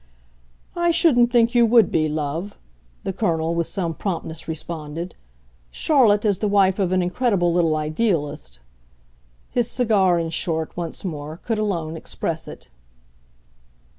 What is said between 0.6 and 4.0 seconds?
"I shouldn't think you would be, love," the Colonel with some